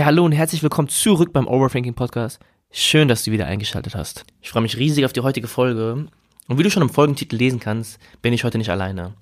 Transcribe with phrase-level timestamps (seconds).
[0.00, 2.40] Ja, hallo und herzlich willkommen zurück beim Overthinking Podcast.
[2.70, 4.24] Schön, dass du wieder eingeschaltet hast.
[4.40, 6.06] Ich freue mich riesig auf die heutige Folge.
[6.48, 9.12] Und wie du schon im Folgentitel lesen kannst, bin ich heute nicht alleine.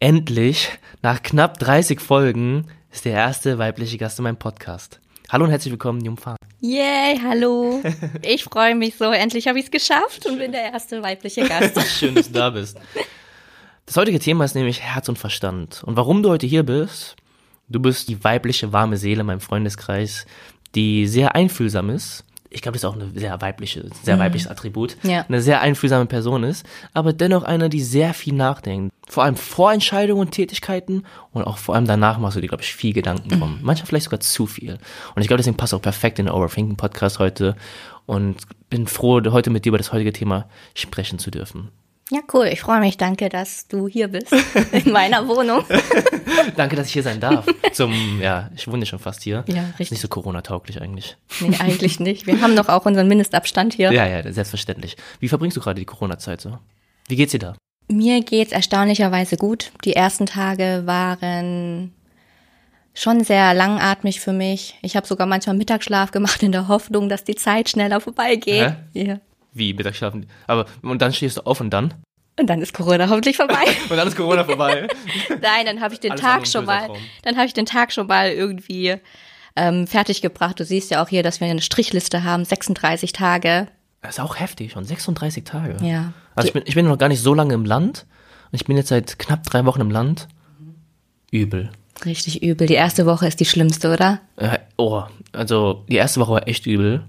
[0.00, 0.68] Endlich,
[1.00, 5.00] nach knapp 30 Folgen, ist der erste weibliche Gast in meinem Podcast.
[5.30, 6.36] Hallo und herzlich willkommen, Jungfan.
[6.60, 7.80] Yay, hallo.
[8.22, 9.10] Ich freue mich so.
[9.10, 11.80] Endlich habe ich es geschafft und bin der erste weibliche Gast.
[11.98, 12.78] Schön, dass du da bist.
[13.86, 15.82] Das heutige Thema ist nämlich Herz und Verstand.
[15.82, 17.16] Und warum du heute hier bist,
[17.68, 20.26] Du bist die weibliche, warme Seele in meinem Freundeskreis,
[20.74, 22.24] die sehr einfühlsam ist.
[22.50, 24.96] Ich glaube, das ist auch eine sehr weibliche, sehr weibliches Attribut.
[25.02, 25.24] Ja.
[25.28, 28.94] Eine sehr einfühlsame Person ist, aber dennoch eine, die sehr viel nachdenkt.
[29.08, 32.62] Vor allem vor Entscheidungen und Tätigkeiten und auch vor allem danach machst du dir, glaube
[32.62, 33.58] ich, viel Gedanken drum.
[33.60, 34.78] Manchmal vielleicht sogar zu viel.
[35.16, 37.56] Und ich glaube, deswegen passt auch perfekt in den Overthinking Podcast heute
[38.06, 38.36] und
[38.70, 41.70] bin froh, heute mit dir über das heutige Thema sprechen zu dürfen.
[42.14, 42.46] Ja, cool.
[42.46, 42.96] Ich freue mich.
[42.96, 44.32] Danke, dass du hier bist.
[44.72, 45.64] In meiner Wohnung.
[46.56, 47.44] Danke, dass ich hier sein darf.
[47.72, 49.44] Zum, ja, ich wohne schon fast hier.
[49.48, 49.90] Ja, Ist richtig.
[49.90, 51.16] nicht so Corona-tauglich eigentlich.
[51.40, 52.28] Nee, eigentlich nicht.
[52.28, 53.92] Wir haben doch auch unseren Mindestabstand hier.
[53.92, 54.96] Ja, ja, selbstverständlich.
[55.18, 56.56] Wie verbringst du gerade die Corona-Zeit so?
[57.08, 57.56] Wie geht's dir da?
[57.88, 59.72] Mir geht's erstaunlicherweise gut.
[59.84, 61.92] Die ersten Tage waren
[62.94, 64.78] schon sehr langatmig für mich.
[64.82, 68.76] Ich habe sogar manchmal Mittagsschlaf gemacht in der Hoffnung, dass die Zeit schneller vorbeigeht.
[68.92, 69.18] Ja.
[69.54, 70.26] Wie Mittagsschlafen?
[70.46, 71.94] Aber, und dann stehst du auf und dann?
[72.38, 73.64] Und dann ist Corona hoffentlich vorbei.
[73.88, 74.88] Und dann ist Corona vorbei.
[75.28, 76.96] Nein, dann habe ich den Alles Tag schon mal, Traum.
[77.22, 78.96] dann habe ich den Tag schon mal irgendwie
[79.54, 80.58] ähm, fertig gebracht.
[80.58, 83.68] Du siehst ja auch hier, dass wir eine Strichliste haben, 36 Tage.
[84.02, 85.76] Das ist auch heftig, schon 36 Tage.
[85.80, 86.12] Ja.
[86.34, 88.04] Also ich bin, ich bin noch gar nicht so lange im Land.
[88.50, 90.26] Und ich bin jetzt seit knapp drei Wochen im Land.
[91.30, 91.70] Übel.
[92.04, 92.66] Richtig übel.
[92.66, 94.20] Die erste Woche ist die schlimmste, oder?
[94.36, 97.04] Äh, oh, also die erste Woche war echt übel.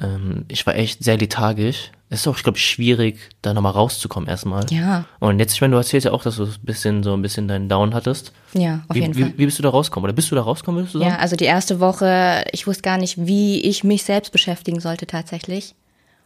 [0.00, 1.90] Ähm, ich war echt sehr lethargisch.
[2.08, 4.64] Es ist auch, ich glaube, schwierig, da nochmal rauszukommen erstmal.
[4.70, 5.06] Ja.
[5.18, 7.48] Und jetzt, ich meine, du erzählst ja auch, dass du ein bisschen so ein bisschen
[7.48, 8.32] deinen Down hattest.
[8.52, 9.32] Ja, auf Wie, jeden wie, Fall.
[9.36, 10.04] wie bist du da rausgekommen?
[10.04, 11.10] Oder bist du da rausgekommen, würdest du sagen?
[11.10, 15.06] Ja, also die erste Woche, ich wusste gar nicht, wie ich mich selbst beschäftigen sollte
[15.06, 15.74] tatsächlich.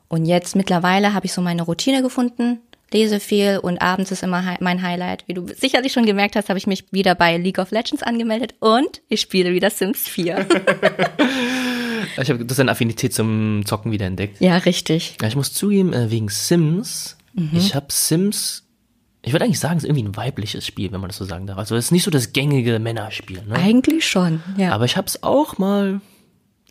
[0.08, 2.58] Und jetzt mittlerweile habe ich so meine Routine gefunden,
[2.92, 5.24] lese viel und abends ist immer mein Highlight.
[5.28, 8.54] Wie du sicherlich schon gemerkt hast, habe ich mich wieder bei League of Legends angemeldet
[8.58, 10.46] und ich spiele wieder Sims 4.
[12.20, 14.40] Ich habe das eine Affinität zum Zocken wieder entdeckt.
[14.40, 15.16] ja, richtig.
[15.20, 17.50] Ja, ich muss zugeben, äh, wegen Sims, Mhm.
[17.52, 18.64] ich habe Sims,
[19.22, 21.46] ich würde eigentlich sagen, es ist irgendwie ein weibliches Spiel, wenn man das so sagen
[21.46, 21.58] darf.
[21.58, 23.54] Also es ist nicht so das gängige Männerspiel, ne?
[23.54, 24.72] Eigentlich schon, ja.
[24.72, 26.00] Aber ich habe es auch mal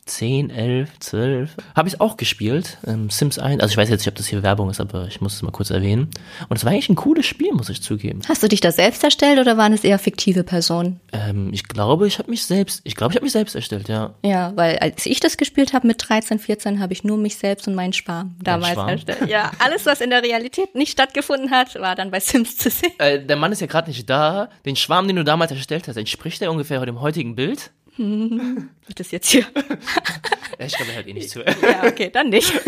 [0.09, 3.61] 10, 11, 12, habe ich es auch gespielt, ähm, Sims 1.
[3.61, 5.51] Also ich weiß jetzt nicht, ob das hier Werbung ist, aber ich muss es mal
[5.51, 6.09] kurz erwähnen.
[6.49, 8.21] Und es war eigentlich ein cooles Spiel, muss ich zugeben.
[8.27, 10.99] Hast du dich da selbst erstellt oder waren es eher fiktive Personen?
[11.13, 14.13] Ähm, ich glaube, ich habe mich selbst, ich glaube, ich habe mich selbst erstellt, ja.
[14.23, 17.67] Ja, weil als ich das gespielt habe mit 13, 14, habe ich nur mich selbst
[17.67, 18.89] und meinen Schwarm damals Schwarm?
[18.89, 19.29] erstellt.
[19.29, 22.91] Ja, alles, was in der Realität nicht stattgefunden hat, war dann bei Sims zu sehen.
[22.97, 24.49] Äh, der Mann ist ja gerade nicht da.
[24.65, 27.71] Den Schwarm, den du damals erstellt hast, entspricht der ungefähr dem heutigen Bild?
[28.87, 29.45] Wird das jetzt hier?
[30.57, 31.39] Ich glaube, er hört eh nicht zu.
[31.61, 32.51] Ja, okay, dann nicht.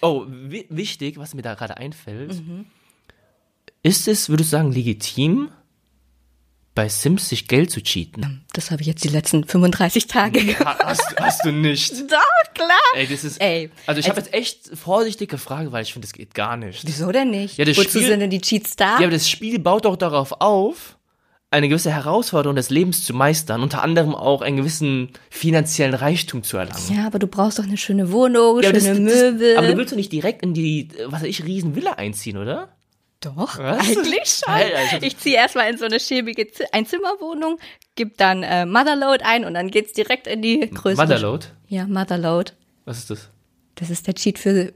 [0.00, 2.34] Oh, wi wichtig, was mir da gerade einfällt.
[2.34, 2.66] Mhm.
[3.82, 5.50] Ist es, würdest du sagen, legitim,
[6.76, 8.44] bei Sims sich Geld zu cheaten?
[8.52, 10.78] Das habe ich jetzt die letzten 35 Tage gemacht.
[10.78, 11.92] Ha- hast, hast du nicht.
[12.12, 12.70] Doch, klar.
[12.94, 13.40] Ey, das ist.
[13.40, 16.86] Ey, also ich habe jetzt echt vorsichtig gefragt, weil ich finde, das geht gar nicht.
[16.86, 17.56] Wieso denn nicht?
[17.58, 18.98] Ja, das Wozu Spiel- sind denn die Cheats da?
[19.00, 20.96] Ja, aber das Spiel baut doch darauf auf,
[21.50, 26.58] eine gewisse Herausforderung des Lebens zu meistern, unter anderem auch einen gewissen finanziellen Reichtum zu
[26.58, 26.94] erlangen.
[26.94, 29.56] Ja, aber du brauchst doch eine schöne Wohnung, Ja, schöne das- Möbel.
[29.56, 32.68] aber du willst doch nicht direkt in die, was weiß ich, Riesenvilla einziehen, oder?
[33.20, 33.80] Doch, Was?
[33.80, 34.54] eigentlich schon.
[34.54, 37.58] Alter, ich ziehe erstmal in so eine schäbige Einzimmerwohnung,
[37.96, 41.04] gib dann äh, Motherload ein und dann geht's direkt in die größere.
[41.06, 41.46] Motherload?
[41.66, 42.52] Ja, Motherload.
[42.84, 43.28] Was ist das?
[43.74, 44.72] Das ist der Cheat für.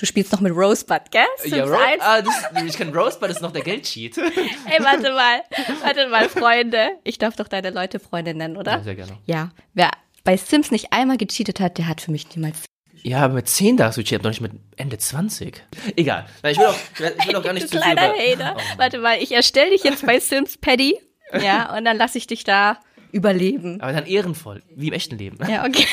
[0.00, 1.26] Du spielst noch mit Rosebud, gell?
[1.36, 2.00] Sims Ja, Ro 1?
[2.02, 4.16] ah, das, ich kenn Rosebud, das ist noch der Geldcheat.
[4.18, 5.42] Ey, warte mal,
[5.82, 6.92] warte mal, Freunde.
[7.04, 8.78] Ich darf doch deine Leute Freunde nennen, oder?
[8.78, 9.18] Ja, sehr gerne.
[9.26, 9.90] Ja, wer
[10.24, 12.64] bei Sims nicht einmal gecheatet hat, der hat für mich niemals.
[13.02, 15.62] Ja, aber mit 10 darfst du cheaten, doch nicht mit Ende 20.
[15.96, 16.24] Egal.
[16.42, 16.76] Nein, ich will auch,
[17.18, 18.44] ich will auch gar nicht zu viel kleiner über...
[18.44, 18.56] Hater.
[18.58, 20.98] Oh warte mal, ich erstelle dich jetzt bei Sims Paddy.
[21.42, 22.78] Ja, und dann lasse ich dich da
[23.12, 23.82] überleben.
[23.82, 25.38] Aber dann ehrenvoll, wie im echten Leben.
[25.46, 25.86] Ja, okay.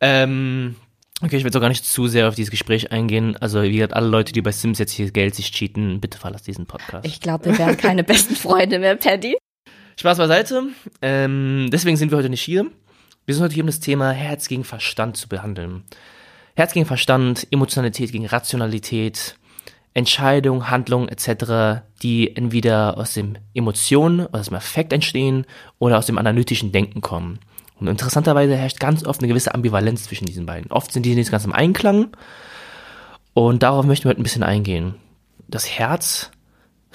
[0.00, 0.76] Ähm,
[1.24, 3.36] okay, ich will so gar nicht zu sehr auf dieses Gespräch eingehen.
[3.38, 6.42] Also, wie gesagt, alle Leute, die bei Sims jetzt hier Geld sich cheaten, bitte verlass
[6.42, 7.06] diesen Podcast.
[7.06, 9.36] Ich glaube, wir wären keine besten Freunde mehr, Paddy.
[9.98, 10.64] Spaß beiseite.
[11.02, 12.66] Ähm, deswegen sind wir heute nicht hier.
[13.26, 15.84] Wir sind heute hier, um das Thema Herz gegen Verstand zu behandeln.
[16.56, 19.36] Herz gegen Verstand, Emotionalität gegen Rationalität,
[19.94, 25.46] Entscheidung, Handlung etc., die entweder aus dem Emotionen, aus dem Affekt entstehen
[25.78, 27.38] oder aus dem analytischen Denken kommen.
[27.84, 30.70] Und interessanterweise herrscht ganz oft eine gewisse Ambivalenz zwischen diesen beiden.
[30.70, 32.08] Oft sind die nicht ganz im Einklang.
[33.34, 34.94] Und darauf möchten wir heute ein bisschen eingehen.
[35.48, 36.30] Das Herz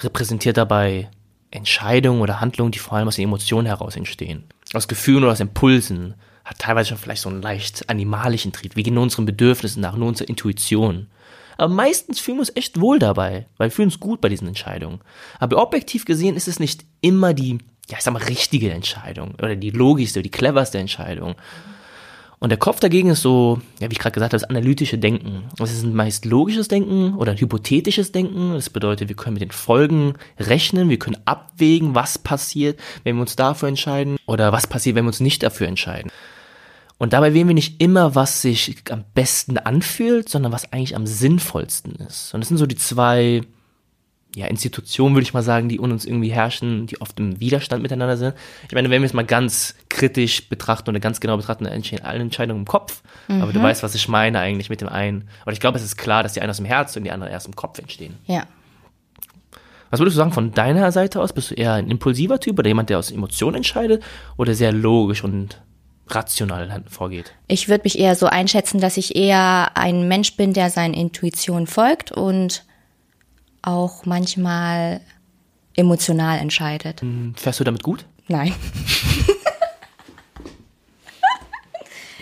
[0.00, 1.08] repräsentiert dabei
[1.50, 4.44] Entscheidungen oder Handlungen, die vor allem aus den Emotionen heraus entstehen.
[4.72, 6.14] Aus Gefühlen oder aus Impulsen.
[6.44, 8.74] Hat teilweise schon vielleicht so einen leicht animalischen Trieb.
[8.74, 11.06] Wir gehen nur unseren Bedürfnissen nach, nur unserer Intuition.
[11.56, 14.48] Aber meistens fühlen wir uns echt wohl dabei, weil wir fühlen uns gut bei diesen
[14.48, 15.00] Entscheidungen.
[15.38, 17.58] Aber objektiv gesehen ist es nicht immer die,
[17.90, 21.34] ja, ich sag mal, richtige Entscheidung oder die logischste, die cleverste Entscheidung.
[22.38, 25.44] Und der Kopf dagegen ist so, ja, wie ich gerade gesagt habe, das analytische Denken.
[25.62, 28.54] Es ist ein meist logisches Denken oder ein hypothetisches Denken.
[28.54, 33.20] Das bedeutet, wir können mit den Folgen rechnen, wir können abwägen, was passiert, wenn wir
[33.20, 36.10] uns dafür entscheiden oder was passiert, wenn wir uns nicht dafür entscheiden.
[36.96, 41.06] Und dabei wählen wir nicht immer, was sich am besten anfühlt, sondern was eigentlich am
[41.06, 42.32] sinnvollsten ist.
[42.32, 43.42] Und das sind so die zwei
[44.36, 47.82] ja, Institutionen, würde ich mal sagen, die in uns irgendwie herrschen, die oft im Widerstand
[47.82, 48.34] miteinander sind.
[48.68, 52.04] Ich meine, wenn wir es mal ganz kritisch betrachten oder ganz genau betrachten, dann entstehen
[52.04, 53.02] alle Entscheidungen im Kopf.
[53.28, 53.42] Mhm.
[53.42, 55.28] Aber du weißt, was ich meine eigentlich mit dem einen.
[55.42, 57.32] Aber ich glaube, es ist klar, dass die einen aus dem Herz und die anderen
[57.32, 58.18] erst im Kopf entstehen.
[58.26, 58.44] Ja.
[59.90, 61.32] Was würdest du sagen von deiner Seite aus?
[61.32, 64.04] Bist du eher ein impulsiver Typ oder jemand, der aus Emotionen entscheidet
[64.36, 65.60] oder sehr logisch und
[66.06, 67.34] rational vorgeht?
[67.48, 71.66] Ich würde mich eher so einschätzen, dass ich eher ein Mensch bin, der seinen Intuitionen
[71.66, 72.64] folgt und
[73.62, 75.00] auch manchmal
[75.76, 77.00] emotional entscheidet.
[77.00, 78.06] Hm, fährst du damit gut?
[78.28, 78.54] Nein.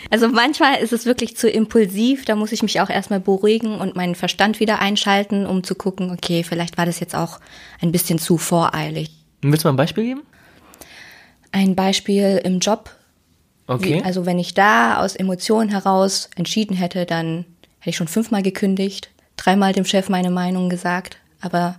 [0.09, 3.95] also manchmal ist es wirklich zu impulsiv, da muss ich mich auch erstmal beruhigen und
[3.95, 7.39] meinen Verstand wieder einschalten, um zu gucken, okay, vielleicht war das jetzt auch
[7.81, 9.11] ein bisschen zu voreilig.
[9.41, 10.21] Willst du mal ein Beispiel geben?
[11.51, 12.91] Ein Beispiel im Job.
[13.67, 13.99] Okay.
[13.99, 17.45] Wie, also wenn ich da aus Emotionen heraus entschieden hätte, dann
[17.79, 21.17] hätte ich schon fünfmal gekündigt, dreimal dem Chef meine Meinung gesagt.
[21.41, 21.75] Aber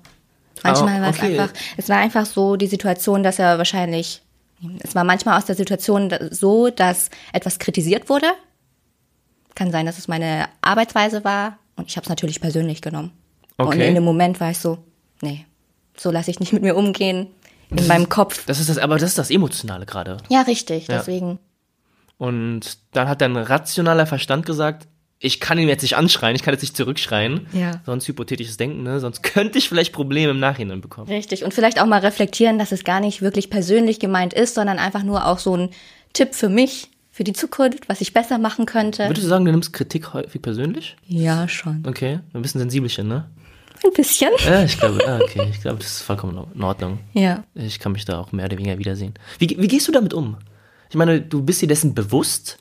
[0.62, 4.22] manchmal oh, war es einfach, es war einfach so die Situation, dass er wahrscheinlich,
[4.80, 8.26] es war manchmal aus der Situation so, dass etwas kritisiert wurde.
[9.54, 13.12] Kann sein, dass es meine Arbeitsweise war und ich habe es natürlich persönlich genommen.
[13.58, 13.68] Okay.
[13.68, 14.78] Und in dem Moment war ich so,
[15.20, 15.44] nee,
[15.96, 17.28] so lasse ich nicht mit mir umgehen
[17.70, 18.46] in das meinem Kopf.
[18.46, 20.18] Das ist das, aber das ist das Emotionale gerade.
[20.28, 20.98] Ja, richtig, ja.
[20.98, 21.38] deswegen.
[22.18, 24.88] Und dann hat dein rationaler Verstand gesagt,
[25.22, 27.46] ich kann ihn jetzt nicht anschreien, ich kann jetzt nicht zurückschreien.
[27.52, 27.82] Ja.
[27.84, 29.00] Sonst hypothetisches Denken, ne?
[29.00, 31.08] Sonst könnte ich vielleicht Probleme im Nachhinein bekommen.
[31.08, 31.44] Richtig.
[31.44, 35.02] Und vielleicht auch mal reflektieren, dass es gar nicht wirklich persönlich gemeint ist, sondern einfach
[35.02, 35.70] nur auch so ein
[36.14, 39.08] Tipp für mich, für die Zukunft, was ich besser machen könnte.
[39.08, 40.96] Würdest du sagen, du nimmst Kritik häufig persönlich?
[41.06, 41.84] Ja, schon.
[41.86, 42.20] Okay.
[42.32, 43.28] Ein bisschen sensibelchen, ne?
[43.84, 44.30] Ein bisschen.
[44.46, 45.48] Ja, ich glaube, ah, okay.
[45.50, 46.98] Ich glaube, das ist vollkommen in Ordnung.
[47.12, 47.44] Ja.
[47.54, 49.12] Ich kann mich da auch mehr oder weniger wiedersehen.
[49.38, 50.38] Wie, wie gehst du damit um?
[50.88, 52.58] Ich meine, du bist dir dessen bewusst,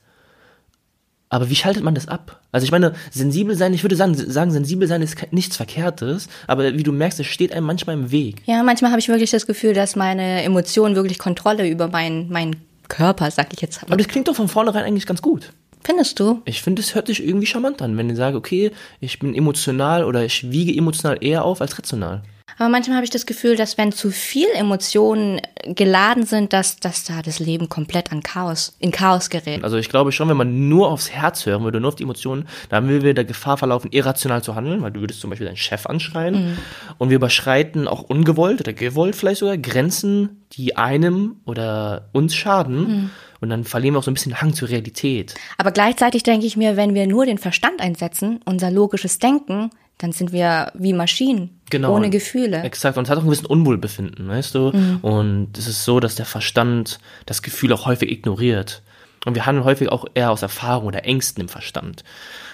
[1.30, 2.42] aber wie schaltet man das ab?
[2.52, 6.74] Also ich meine, sensibel sein, ich würde sagen, sagen, sensibel sein ist nichts Verkehrtes, aber
[6.74, 8.42] wie du merkst, es steht einem manchmal im Weg.
[8.46, 12.56] Ja, manchmal habe ich wirklich das Gefühl, dass meine Emotionen wirklich Kontrolle über meinen mein
[12.88, 13.84] Körper, sag ich jetzt.
[13.84, 15.54] Aber das klingt doch von vornherein eigentlich ganz gut.
[15.84, 16.42] Findest du?
[16.46, 20.04] Ich finde, es hört sich irgendwie charmant an, wenn ich sage, okay, ich bin emotional
[20.04, 22.24] oder ich wiege emotional eher auf als rational.
[22.60, 27.06] Aber manchmal habe ich das Gefühl, dass wenn zu viel Emotionen geladen sind, dass, dass
[27.06, 29.64] da das Leben komplett an Chaos, in Chaos gerät.
[29.64, 32.48] Also ich glaube schon, wenn man nur aufs Herz hören würde, nur auf die Emotionen,
[32.68, 35.56] dann würden wir der Gefahr verlaufen, irrational zu handeln, weil du würdest zum Beispiel deinen
[35.56, 36.34] Chef anschreien.
[36.34, 36.58] Mhm.
[36.98, 42.80] Und wir überschreiten auch ungewollt oder gewollt vielleicht sogar Grenzen, die einem oder uns schaden.
[42.80, 43.10] Mhm.
[43.40, 45.34] Und dann verlieren wir auch so ein bisschen Hang zur Realität.
[45.58, 50.14] Aber gleichzeitig denke ich mir, wenn wir nur den Verstand einsetzen, unser logisches Denken, dann
[50.14, 51.60] sind wir wie Maschinen.
[51.70, 51.94] Genau.
[51.94, 52.64] Ohne Gefühle.
[52.64, 52.98] Exakt.
[52.98, 54.72] Und es hat auch ein bisschen Unwohlbefinden, weißt du?
[54.74, 54.98] Mhm.
[55.02, 58.82] Und es ist so, dass der Verstand das Gefühl auch häufig ignoriert.
[59.26, 62.06] Und wir handeln häufig auch eher aus Erfahrung oder Ängsten im Verstand.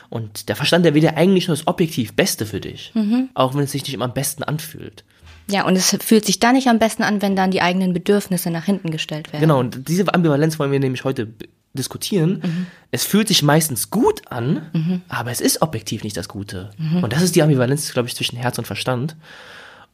[0.09, 2.91] Und der Verstand, der will ja eigentlich nur das objektiv Beste für dich.
[2.95, 3.29] Mhm.
[3.35, 5.03] Auch wenn es sich nicht immer am besten anfühlt.
[5.47, 8.49] Ja, und es fühlt sich dann nicht am besten an, wenn dann die eigenen Bedürfnisse
[8.49, 9.41] nach hinten gestellt werden.
[9.41, 11.27] Genau, und diese Ambivalenz wollen wir nämlich heute
[11.75, 12.41] diskutieren.
[12.43, 12.67] Mhm.
[12.91, 15.01] Es fühlt sich meistens gut an, mhm.
[15.07, 16.71] aber es ist objektiv nicht das Gute.
[16.77, 17.03] Mhm.
[17.03, 19.15] Und das ist die Ambivalenz, glaube ich, zwischen Herz und Verstand.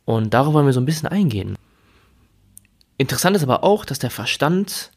[0.06, 1.56] Und darauf wollen wir so ein bisschen eingehen.
[2.98, 4.92] Interessant ist aber auch, dass der Verstand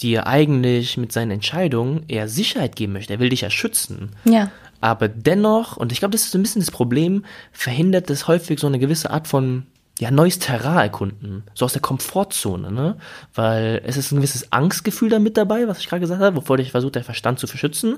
[0.00, 3.14] dir eigentlich mit seinen Entscheidungen eher Sicherheit geben möchte.
[3.14, 4.10] Er will dich ja schützen.
[4.24, 4.50] Ja.
[4.80, 8.60] Aber dennoch, und ich glaube, das ist so ein bisschen das Problem, verhindert das häufig
[8.60, 9.66] so eine gewisse Art von
[9.98, 12.96] ja, neues Terrain erkunden, so aus der Komfortzone, ne?
[13.34, 16.58] Weil es ist ein gewisses Angstgefühl da mit dabei, was ich gerade gesagt habe, wovor
[16.58, 17.96] ich versucht, der Verstand zu verschützen.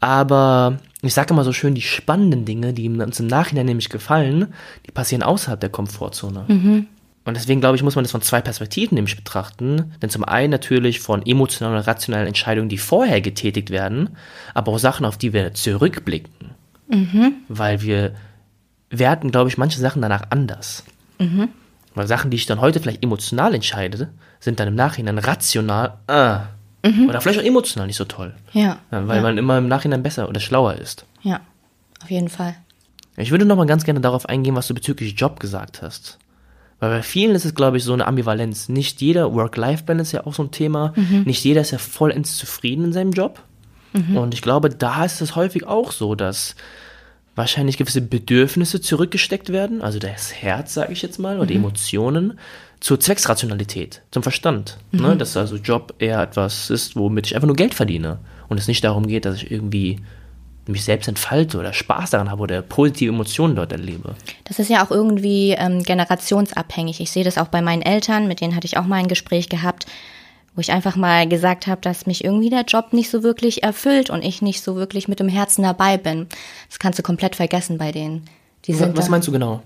[0.00, 4.54] Aber ich sage immer so schön, die spannenden Dinge, die uns im Nachhinein nämlich gefallen,
[4.86, 6.44] die passieren außerhalb der Komfortzone.
[6.46, 6.86] Mhm.
[7.24, 9.92] Und deswegen glaube ich, muss man das von zwei Perspektiven nämlich betrachten.
[10.00, 14.16] Denn zum einen natürlich von emotionalen und rationalen Entscheidungen, die vorher getätigt werden,
[14.54, 16.52] aber auch Sachen, auf die wir zurückblicken.
[16.88, 17.34] Mhm.
[17.48, 18.14] Weil wir
[18.88, 20.84] werten, glaube ich, manche Sachen danach anders.
[21.18, 21.48] Mhm.
[21.94, 24.10] Weil Sachen, die ich dann heute vielleicht emotional entscheide,
[24.40, 27.08] sind dann im Nachhinein rational äh, mhm.
[27.08, 28.34] oder vielleicht auch emotional nicht so toll.
[28.52, 28.78] Ja.
[28.90, 29.22] ja weil ja.
[29.22, 31.06] man immer im Nachhinein besser oder schlauer ist.
[31.22, 31.40] Ja,
[32.02, 32.54] auf jeden Fall.
[33.16, 36.18] Ich würde nochmal ganz gerne darauf eingehen, was du bezüglich Job gesagt hast.
[36.80, 38.68] Weil bei vielen ist es, glaube ich, so eine Ambivalenz.
[38.68, 41.22] Nicht jeder, Work-Life-Balance ist ja auch so ein Thema, mhm.
[41.24, 43.42] nicht jeder ist ja vollends zufrieden in seinem Job.
[43.92, 44.16] Mhm.
[44.16, 46.54] Und ich glaube, da ist es häufig auch so, dass
[47.38, 51.56] wahrscheinlich gewisse Bedürfnisse zurückgesteckt werden, also das Herz, sage ich jetzt mal, oder mhm.
[51.56, 52.38] Emotionen,
[52.80, 54.78] zur Zwecksrationalität, zum Verstand.
[54.92, 55.14] Ne?
[55.14, 55.18] Mhm.
[55.18, 58.18] Dass also Job eher etwas ist, womit ich einfach nur Geld verdiene.
[58.48, 59.98] Und es nicht darum geht, dass ich irgendwie
[60.66, 64.14] mich selbst entfalte oder Spaß daran habe oder positive Emotionen dort erlebe.
[64.44, 67.00] Das ist ja auch irgendwie ähm, generationsabhängig.
[67.00, 69.48] Ich sehe das auch bei meinen Eltern, mit denen hatte ich auch mal ein Gespräch
[69.48, 69.86] gehabt,
[70.58, 74.10] wo ich einfach mal gesagt habe, dass mich irgendwie der Job nicht so wirklich erfüllt
[74.10, 76.26] und ich nicht so wirklich mit dem Herzen dabei bin.
[76.68, 78.28] Das kannst du komplett vergessen bei denen.
[78.66, 79.62] Sind Was meinst du genau?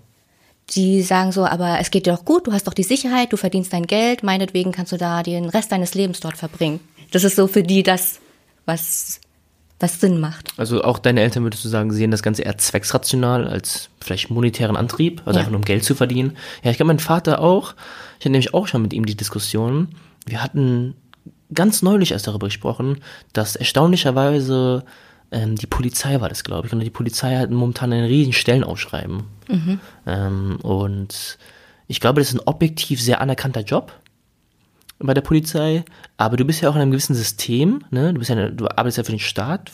[0.69, 3.39] Die sagen so, aber es geht dir doch gut, du hast doch die Sicherheit, du
[3.39, 6.79] verdienst dein Geld, meinetwegen kannst du da den Rest deines Lebens dort verbringen.
[7.11, 8.21] Das ist so für die das,
[8.67, 9.19] was
[9.81, 10.53] was Sinn macht.
[10.59, 14.77] Also auch deine Eltern, würdest du sagen, sehen das Ganze eher zwecksrational als vielleicht monetären
[14.77, 15.41] Antrieb, also ja.
[15.41, 16.37] einfach nur um Geld zu verdienen.
[16.63, 17.75] Ja, ich glaube, mein Vater auch.
[18.19, 19.89] Ich hatte nämlich auch schon mit ihm die Diskussion.
[20.27, 20.95] Wir hatten
[21.53, 22.99] ganz neulich erst darüber gesprochen,
[23.33, 24.85] dass erstaunlicherweise
[25.31, 29.25] ähm, die Polizei war das, glaube ich, und die Polizei hat momentan einen riesigen Stellenausschreiben.
[29.49, 29.81] Mhm.
[30.07, 31.39] Ähm, und
[31.89, 33.93] ich glaube, das ist ein objektiv sehr anerkannter Job
[34.99, 35.85] bei der Polizei,
[36.17, 38.13] aber du bist ja auch in einem gewissen System, ne?
[38.13, 39.73] Du bist ja, du arbeitest ja für den Staat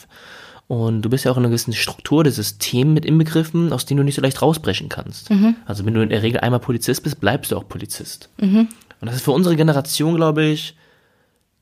[0.69, 3.99] und du bist ja auch in einer gewissen Struktur des Systems mit inbegriffen, aus dem
[3.99, 5.31] du nicht so leicht rausbrechen kannst.
[5.31, 5.57] Mhm.
[5.67, 8.31] Also wenn du in der Regel einmal Polizist bist, bleibst du auch Polizist.
[8.38, 8.69] Mhm.
[9.00, 10.76] Und das ist für unsere Generation, glaube ich,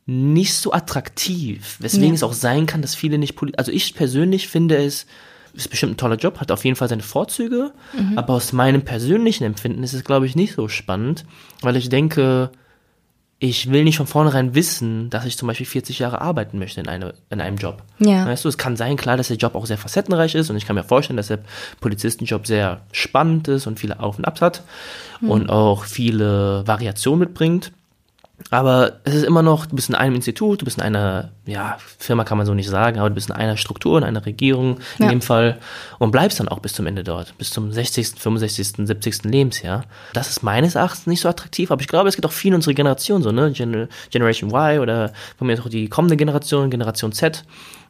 [0.07, 2.14] nicht so attraktiv, weswegen ja.
[2.14, 5.07] es auch sein kann, dass viele nicht, Poli also ich persönlich finde es,
[5.52, 8.16] ist bestimmt ein toller Job, hat auf jeden Fall seine Vorzüge, mhm.
[8.16, 11.25] aber aus meinem persönlichen Empfinden ist es, glaube ich, nicht so spannend,
[11.61, 12.50] weil ich denke,
[13.38, 16.88] ich will nicht von vornherein wissen, dass ich zum Beispiel 40 Jahre arbeiten möchte in,
[16.88, 17.83] eine, in einem Job.
[17.99, 18.25] Ja.
[18.25, 20.64] Weißt du, es kann sein, klar, dass der Job auch sehr facettenreich ist und ich
[20.64, 21.40] kann mir vorstellen, dass der
[21.81, 24.62] Polizistenjob sehr spannend ist und viele Auf und Abs hat
[25.21, 25.31] mhm.
[25.31, 27.73] und auch viele Variationen mitbringt.
[28.50, 31.78] Aber es ist immer noch, du bist in einem Institut, du bist in einer, ja,
[31.99, 34.78] Firma kann man so nicht sagen, aber du bist in einer Struktur, in einer Regierung
[34.99, 35.11] in ja.
[35.11, 35.59] dem Fall
[35.99, 39.25] und bleibst dann auch bis zum Ende dort, bis zum 60., 65., 70.
[39.25, 39.85] Lebensjahr.
[40.12, 42.57] Das ist meines Erachtens nicht so attraktiv, aber ich glaube, es gibt auch viele in
[42.57, 43.52] unserer Generation so, ne,
[44.11, 47.43] Generation Y oder von mir auch die kommende Generation, Generation Z,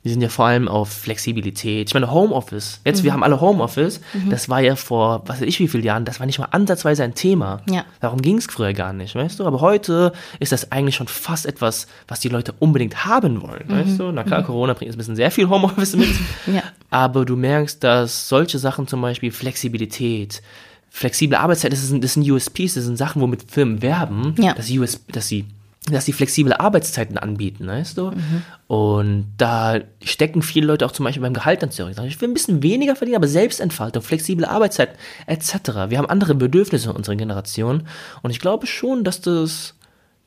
[0.07, 1.89] die sind ja vor allem auf Flexibilität.
[1.89, 2.81] Ich meine, Homeoffice.
[2.85, 3.05] Jetzt, mhm.
[3.05, 4.01] wir haben alle Homeoffice.
[4.15, 4.31] Mhm.
[4.31, 7.03] Das war ja vor, was weiß ich wie vielen Jahren, das war nicht mal ansatzweise
[7.03, 7.61] ein Thema.
[7.69, 7.85] Ja.
[8.01, 9.45] Darum ging es früher gar nicht, weißt du?
[9.45, 13.73] Aber heute ist das eigentlich schon fast etwas, was die Leute unbedingt haben wollen, mhm.
[13.73, 14.13] weißt du?
[14.13, 14.47] Na klar, mhm.
[14.47, 16.15] Corona bringt jetzt ein bisschen sehr viel Homeoffice mit.
[16.47, 16.63] ja.
[16.91, 20.41] Aber du merkst, dass solche Sachen zum Beispiel Flexibilität,
[20.89, 24.55] flexible Arbeitszeit, das sind, das sind USPs, das sind Sachen, womit Firmen werben, ja.
[24.55, 25.47] dass, US, dass sie
[25.91, 28.11] dass sie flexible Arbeitszeiten anbieten, weißt du?
[28.11, 28.43] Mhm.
[28.67, 31.95] Und da stecken viele Leute auch zum Beispiel beim Gehalt dann zurück.
[32.07, 34.91] Ich will ein bisschen weniger verdienen, aber Selbstentfaltung, flexible Arbeitszeit
[35.27, 35.89] etc.
[35.89, 37.87] Wir haben andere Bedürfnisse in unserer Generation
[38.23, 39.75] und ich glaube schon, dass das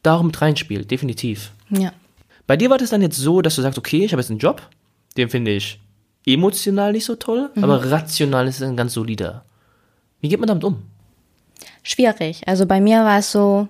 [0.01, 1.51] darum mit reinspielt, definitiv.
[1.69, 1.91] Ja.
[2.47, 4.39] Bei dir war das dann jetzt so, dass du sagst, okay, ich habe jetzt einen
[4.39, 4.61] Job,
[5.17, 5.79] den finde ich
[6.25, 7.63] emotional nicht so toll, mhm.
[7.63, 9.43] aber rational ist es ein ganz solider.
[10.21, 10.83] Wie geht man damit um?
[11.83, 12.47] Schwierig.
[12.47, 13.67] Also bei mir war es so,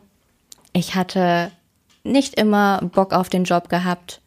[0.74, 1.52] ich hatte
[2.04, 4.22] nicht immer Bock auf den Job gehabt.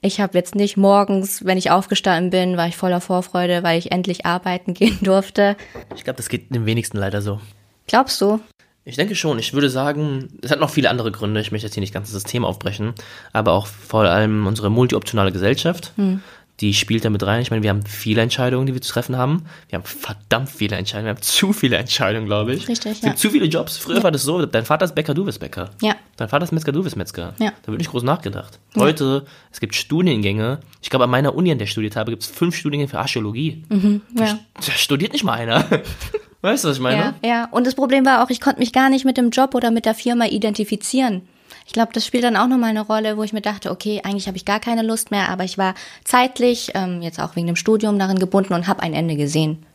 [0.00, 3.90] Ich habe jetzt nicht morgens, wenn ich aufgestanden bin, war ich voller Vorfreude, weil ich
[3.90, 5.56] endlich arbeiten gehen durfte.
[5.96, 7.40] Ich glaube, das geht dem wenigsten leider so.
[7.86, 8.40] Glaubst du?
[8.84, 9.38] Ich denke schon.
[9.38, 11.40] Ich würde sagen, es hat noch viele andere Gründe.
[11.40, 12.94] Ich möchte jetzt hier nicht ganz das Thema aufbrechen,
[13.32, 15.92] aber auch vor allem unsere multioptionale Gesellschaft.
[15.96, 16.22] Hm
[16.60, 17.40] die spielt da mit rein.
[17.40, 19.44] Ich meine, wir haben viele Entscheidungen, die wir zu treffen haben.
[19.68, 21.06] Wir haben verdammt viele Entscheidungen.
[21.06, 22.68] Wir haben zu viele Entscheidungen, glaube ich.
[22.68, 23.08] Richtig, es ja.
[23.08, 23.76] gibt zu viele Jobs.
[23.76, 24.02] Früher ja.
[24.02, 25.70] war das so, dein Vater ist Bäcker, du bist Bäcker.
[25.80, 25.94] Ja.
[26.16, 27.34] Dein Vater ist Metzger, du bist Metzger.
[27.38, 27.52] Ja.
[27.62, 28.58] Da wird nicht groß nachgedacht.
[28.76, 29.32] Heute, ja.
[29.52, 30.58] es gibt Studiengänge.
[30.82, 32.98] Ich glaube, an meiner Uni, an der ich studiert habe, gibt es fünf Studiengänge für
[32.98, 33.64] Archäologie.
[33.68, 34.38] Mhm, ja.
[34.54, 35.64] Da studiert nicht mal einer.
[36.40, 37.14] Weißt du, was ich meine?
[37.22, 37.48] Ja, ja.
[37.50, 39.86] Und das Problem war auch, ich konnte mich gar nicht mit dem Job oder mit
[39.86, 41.22] der Firma identifizieren.
[41.68, 44.26] Ich glaube, das spielt dann auch nochmal eine Rolle, wo ich mir dachte, okay, eigentlich
[44.26, 47.56] habe ich gar keine Lust mehr, aber ich war zeitlich, ähm, jetzt auch wegen dem
[47.56, 49.66] Studium darin gebunden und habe ein Ende gesehen.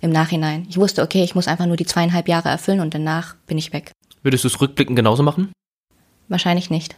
[0.00, 0.66] Im Nachhinein.
[0.68, 3.72] Ich wusste, okay, ich muss einfach nur die zweieinhalb Jahre erfüllen und danach bin ich
[3.72, 3.90] weg.
[4.22, 5.50] Würdest du es rückblickend genauso machen?
[6.28, 6.94] Wahrscheinlich nicht.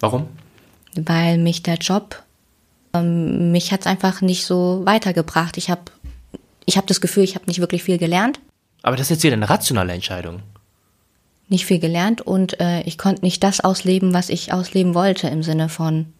[0.00, 0.26] Warum?
[0.96, 2.20] Weil mich der Job,
[2.92, 5.58] ähm, mich hat es einfach nicht so weitergebracht.
[5.58, 5.82] Ich habe
[6.66, 8.40] ich hab das Gefühl, ich habe nicht wirklich viel gelernt.
[8.82, 10.42] Aber das ist jetzt wieder eine rationale Entscheidung.
[11.48, 15.42] Nicht viel gelernt und äh, ich konnte nicht das ausleben, was ich ausleben wollte im
[15.42, 16.12] Sinne von.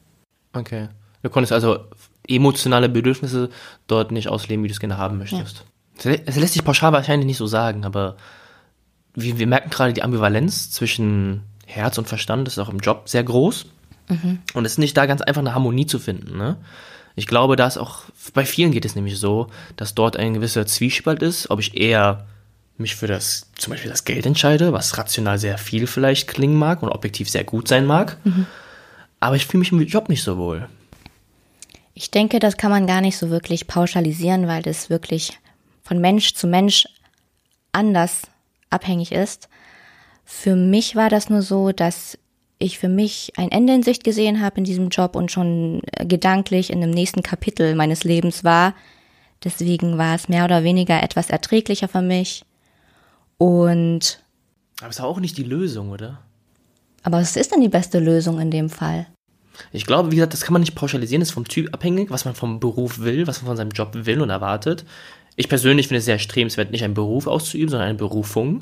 [0.52, 0.88] Okay.
[1.22, 1.80] Du konntest also
[2.26, 3.50] emotionale Bedürfnisse
[3.86, 5.64] dort nicht ausleben, wie du es gerne haben möchtest.
[6.04, 6.12] Ja.
[6.24, 8.16] Es lässt sich pauschal wahrscheinlich nicht so sagen, aber
[9.14, 13.24] wir, wir merken gerade die Ambivalenz zwischen Herz und Verstand ist auch im Job sehr
[13.24, 13.66] groß.
[14.08, 14.38] Mhm.
[14.54, 16.38] Und es ist nicht da ganz einfach eine Harmonie zu finden.
[16.38, 16.56] Ne?
[17.16, 20.66] Ich glaube, da ist auch, bei vielen geht es nämlich so, dass dort ein gewisser
[20.66, 22.26] Zwiespalt ist, ob ich eher
[22.78, 26.82] mich für das, zum Beispiel das Geld entscheide, was rational sehr viel vielleicht klingen mag
[26.82, 28.18] und objektiv sehr gut sein mag.
[28.24, 28.46] Mhm.
[29.20, 30.68] Aber ich fühle mich im Job nicht so wohl.
[31.94, 35.38] Ich denke, das kann man gar nicht so wirklich pauschalisieren, weil das wirklich
[35.82, 36.86] von Mensch zu Mensch
[37.72, 38.22] anders
[38.70, 39.48] abhängig ist.
[40.24, 42.18] Für mich war das nur so, dass
[42.58, 46.70] ich für mich ein Ende in Sicht gesehen habe in diesem Job und schon gedanklich
[46.70, 48.74] in dem nächsten Kapitel meines Lebens war.
[49.44, 52.44] Deswegen war es mehr oder weniger etwas erträglicher für mich.
[53.38, 54.20] Und.
[54.80, 56.20] Aber es ist auch nicht die Lösung, oder?
[57.02, 59.06] Aber was ist denn die beste Lösung in dem Fall?
[59.72, 62.24] Ich glaube, wie gesagt, das kann man nicht pauschalisieren, das ist vom Typ abhängig, was
[62.24, 64.84] man vom Beruf will, was man von seinem Job will und erwartet.
[65.34, 68.60] Ich persönlich finde es sehr erstrebenswert, nicht einen Beruf auszuüben, sondern eine Berufung.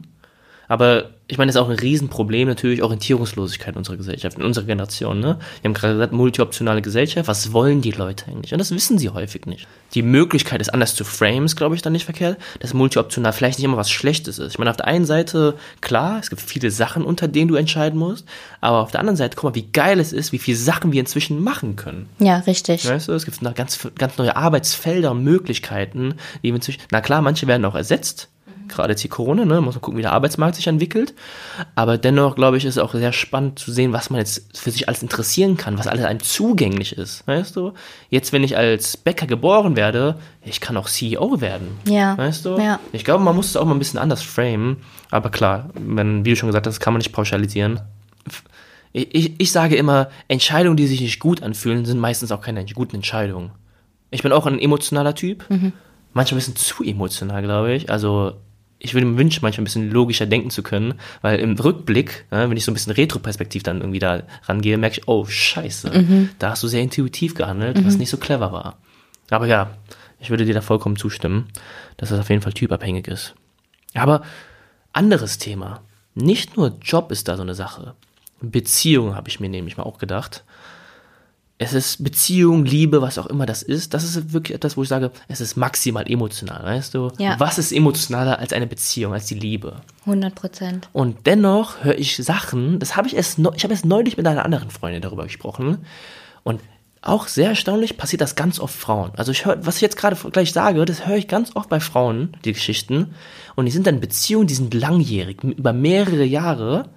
[0.69, 4.65] Aber ich meine, das ist auch ein Riesenproblem, natürlich Orientierungslosigkeit in unserer Gesellschaft, in unserer
[4.65, 5.19] Generation.
[5.19, 5.39] Ne?
[5.61, 8.53] Wir haben gerade gesagt, multioptionale Gesellschaft, was wollen die Leute eigentlich?
[8.53, 9.67] Und das wissen sie häufig nicht.
[9.95, 13.59] Die Möglichkeit, es anders zu framen, ist, glaube ich, dann nicht verkehrt, dass multioptional vielleicht
[13.59, 14.53] nicht immer was Schlechtes ist.
[14.53, 17.99] Ich meine, auf der einen Seite, klar, es gibt viele Sachen, unter denen du entscheiden
[17.99, 18.25] musst,
[18.61, 21.01] aber auf der anderen Seite, guck mal, wie geil es ist, wie viele Sachen wir
[21.01, 22.09] inzwischen machen können.
[22.21, 22.89] Ja, richtig.
[22.89, 27.01] Weißt du, es gibt noch ganz, ganz neue Arbeitsfelder und Möglichkeiten, die wir inzwischen, na
[27.01, 28.29] klar, manche werden auch ersetzt,
[28.69, 31.15] gerade jetzt die Corona, ne, muss man gucken, wie der Arbeitsmarkt sich entwickelt.
[31.75, 34.71] Aber dennoch, glaube ich, ist es auch sehr spannend zu sehen, was man jetzt für
[34.71, 37.73] sich alles interessieren kann, was alles einem zugänglich ist, weißt du?
[38.11, 41.79] Jetzt, wenn ich als Bäcker geboren werde, ich kann auch CEO werden.
[41.89, 42.17] Ja.
[42.17, 42.59] Weißt du?
[42.59, 42.81] Ja.
[42.93, 44.79] Ich glaube, man muss es auch mal ein bisschen anders framen.
[45.11, 47.81] Aber klar, wenn, wie du schon gesagt hast, kann man nicht pauschalisieren.
[48.93, 52.65] Ich, ich, ich sage immer, Entscheidungen, die sich nicht gut anfühlen, sind meistens auch keine
[52.67, 53.51] guten Entscheidungen.
[54.11, 55.45] Ich bin auch ein emotionaler Typ.
[55.49, 55.73] Mhm
[56.17, 57.91] manchmal ein bisschen zu emotional, glaube ich.
[57.91, 58.33] Also
[58.79, 62.49] ich würde mir wünschen, manchmal ein bisschen logischer denken zu können, weil im Rückblick, ja,
[62.49, 66.29] wenn ich so ein bisschen Retroperspektiv dann irgendwie da rangehe, merke ich, oh scheiße, mhm.
[66.39, 67.87] da hast du sehr intuitiv gehandelt, mhm.
[67.87, 68.79] was nicht so clever war.
[69.31, 69.71] Aber ja,
[70.21, 71.49] ich würde dir da vollkommen zustimmen,
[71.97, 73.35] dass das auf jeden Fall typabhängig ist.
[73.95, 74.23] Aber
[74.93, 75.83] anderes Thema.
[76.15, 77.95] Nicht nur Job ist da so eine Sache.
[78.41, 80.45] Beziehung habe ich mir nämlich mal auch gedacht
[81.59, 83.95] es ist Beziehung, Liebe, was auch immer das ist.
[83.95, 87.11] Das ist wirklich etwas, wo ich sage, es ist maximal emotional, weißt du?
[87.19, 87.41] Ja.
[87.41, 89.81] Was ist emotionaler als eine Beziehung, als die Liebe?
[90.05, 90.89] 100 Prozent.
[90.93, 94.45] Und dennoch höre ich Sachen, das habe ich erst, ich habe erst neulich mit einer
[94.45, 95.79] anderen Freundin darüber gesprochen.
[96.43, 96.61] Und
[97.01, 99.13] auch sehr erstaunlich passiert das ganz oft Frauen.
[99.17, 101.81] Also ich höre, was ich jetzt gerade gleich sage, das höre ich ganz oft bei
[101.81, 103.15] Frauen, die Geschichten.
[103.55, 106.91] Und die sind dann Beziehungen, die sind langjährig, über mehrere Jahre.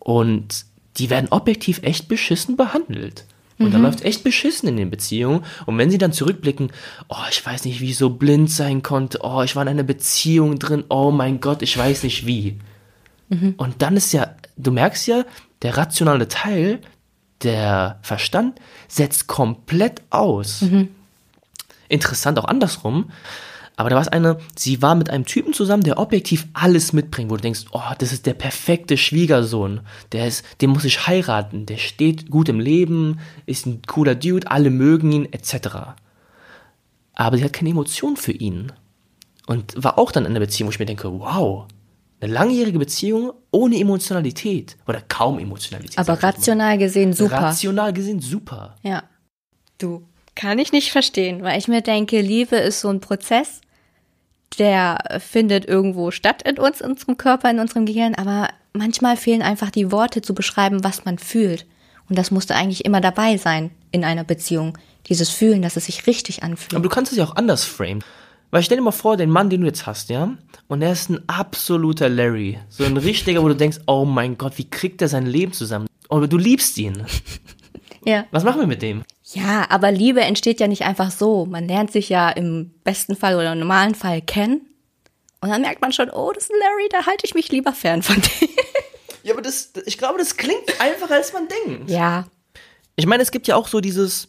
[0.00, 0.64] Und
[0.96, 3.26] die werden objektiv echt beschissen behandelt.
[3.62, 3.72] Und mhm.
[3.72, 5.44] da läuft echt beschissen in den Beziehungen.
[5.66, 6.72] Und wenn sie dann zurückblicken,
[7.08, 9.82] oh, ich weiß nicht, wie ich so blind sein konnte, oh, ich war in einer
[9.82, 12.58] Beziehung drin, oh mein Gott, ich weiß nicht wie.
[13.28, 13.54] Mhm.
[13.56, 15.24] Und dann ist ja, du merkst ja,
[15.62, 16.80] der rationale Teil,
[17.42, 20.62] der Verstand, setzt komplett aus.
[20.62, 20.88] Mhm.
[21.88, 23.10] Interessant auch andersrum.
[23.76, 27.30] Aber da war es eine, sie war mit einem Typen zusammen, der objektiv alles mitbringt,
[27.30, 29.80] wo du denkst, oh, das ist der perfekte Schwiegersohn.
[30.12, 31.66] Der ist, den muss ich heiraten.
[31.66, 35.94] Der steht gut im Leben, ist ein cooler Dude, alle mögen ihn, etc.
[37.14, 38.72] Aber sie hat keine Emotion für ihn.
[39.46, 41.66] Und war auch dann in einer Beziehung, wo ich mir denke, wow,
[42.20, 45.98] eine langjährige Beziehung ohne Emotionalität oder kaum Emotionalität.
[45.98, 47.42] Aber rational gesehen super.
[47.42, 48.76] Rational gesehen super.
[48.82, 49.02] Ja.
[49.78, 53.60] Du kann ich nicht verstehen, weil ich mir denke, Liebe ist so ein Prozess,
[54.58, 59.42] der findet irgendwo statt in uns, in unserem Körper, in unserem Gehirn, aber manchmal fehlen
[59.42, 61.66] einfach die Worte zu beschreiben, was man fühlt.
[62.08, 64.76] Und das musste eigentlich immer dabei sein in einer Beziehung.
[65.06, 66.74] Dieses Fühlen, dass es sich richtig anfühlt.
[66.74, 68.04] Aber du kannst es ja auch anders framen.
[68.50, 70.30] Weil stell dir mal vor, den Mann, den du jetzt hast, ja,
[70.68, 72.58] und er ist ein absoluter Larry.
[72.68, 75.86] So ein richtiger, wo du denkst, oh mein Gott, wie kriegt er sein Leben zusammen?
[76.10, 77.06] Aber du liebst ihn.
[78.04, 78.26] Ja.
[78.30, 79.02] Was machen wir mit dem?
[79.24, 81.46] Ja, aber Liebe entsteht ja nicht einfach so.
[81.46, 84.62] Man lernt sich ja im besten Fall oder im normalen Fall kennen.
[85.40, 87.72] Und dann merkt man schon, oh, das ist ein Larry, da halte ich mich lieber
[87.72, 88.48] fern von dir.
[89.24, 91.90] Ja, aber das, ich glaube, das klingt einfacher, als man denkt.
[91.90, 92.26] Ja.
[92.96, 94.28] Ich meine, es gibt ja auch so dieses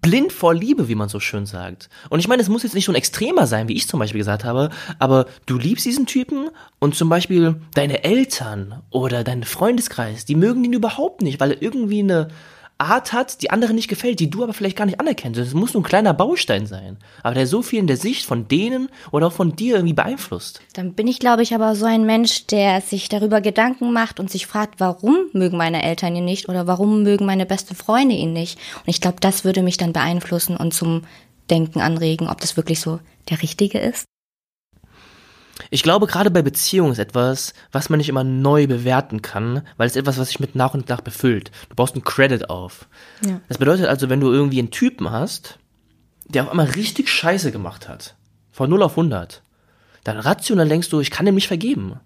[0.00, 1.88] blind vor Liebe, wie man so schön sagt.
[2.08, 4.20] Und ich meine, es muss jetzt nicht so ein extremer sein, wie ich zum Beispiel
[4.20, 10.24] gesagt habe, aber du liebst diesen Typen und zum Beispiel deine Eltern oder dein Freundeskreis,
[10.24, 12.28] die mögen ihn überhaupt nicht, weil er irgendwie eine
[12.82, 15.38] Art hat, die anderen nicht gefällt, die du aber vielleicht gar nicht anerkennst.
[15.40, 18.48] Das muss nur ein kleiner Baustein sein, aber der so viel in der Sicht von
[18.48, 20.60] denen oder auch von dir irgendwie beeinflusst.
[20.74, 24.30] Dann bin ich, glaube ich, aber so ein Mensch, der sich darüber Gedanken macht und
[24.30, 28.32] sich fragt, warum mögen meine Eltern ihn nicht oder warum mögen meine beste Freunde ihn
[28.32, 28.58] nicht.
[28.78, 31.02] Und ich glaube, das würde mich dann beeinflussen und zum
[31.50, 34.04] Denken anregen, ob das wirklich so der Richtige ist.
[35.70, 39.86] Ich glaube, gerade bei Beziehungen ist etwas, was man nicht immer neu bewerten kann, weil
[39.86, 41.50] es etwas, was sich mit nach und nach befüllt.
[41.68, 42.88] Du baust einen Credit auf.
[43.24, 43.40] Ja.
[43.48, 45.58] Das bedeutet also, wenn du irgendwie einen Typen hast,
[46.26, 48.16] der auf einmal richtig Scheiße gemacht hat,
[48.50, 49.42] von 0 auf 100,
[50.04, 52.00] dann rational denkst du, ich kann dem nicht vergeben.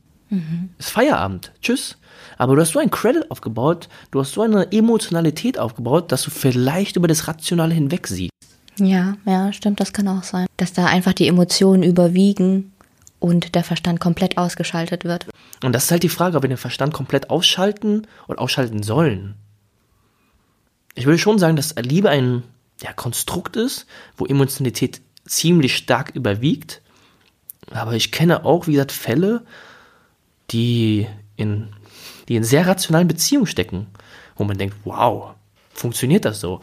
[0.79, 1.53] Ist Feierabend.
[1.63, 1.99] Tschüss.
[2.37, 6.31] Aber du hast so einen Credit aufgebaut, du hast so eine Emotionalität aufgebaut, dass du
[6.31, 8.33] vielleicht über das Rationale hinweg siehst.
[8.79, 10.47] Ja, ja, stimmt, das kann auch sein.
[10.57, 12.73] Dass da einfach die Emotionen überwiegen
[13.19, 15.27] und der Verstand komplett ausgeschaltet wird.
[15.63, 19.37] Und das ist halt die Frage, ob wir den Verstand komplett ausschalten und ausschalten sollen.
[20.95, 22.43] Ich würde schon sagen, dass Liebe ein
[22.83, 26.83] ja, Konstrukt ist, wo Emotionalität ziemlich stark überwiegt.
[27.71, 29.45] Aber ich kenne auch, wie gesagt, Fälle,
[30.51, 31.69] die in,
[32.29, 33.89] die in sehr rationalen Beziehungen stecken,
[34.37, 35.35] wo man denkt, wow,
[35.73, 36.61] funktioniert das so?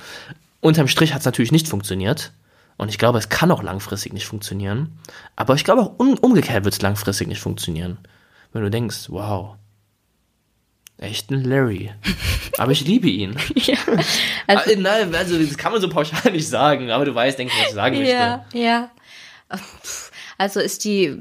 [0.62, 2.32] Unterm Strich hat es natürlich nicht funktioniert.
[2.78, 4.98] Und ich glaube, es kann auch langfristig nicht funktionieren.
[5.36, 7.98] Aber ich glaube auch um, umgekehrt wird es langfristig nicht funktionieren.
[8.52, 9.56] Wenn du denkst, wow,
[10.98, 11.92] echt ein Larry.
[12.58, 13.36] Aber ich liebe ihn.
[13.56, 13.78] Ja,
[14.48, 17.62] Also, Nein, also das kann man so pauschal nicht sagen, aber du weißt, denke ich,
[17.62, 18.12] was ich sagen möchte.
[18.14, 18.92] ja, ja.
[20.38, 21.18] Also ist die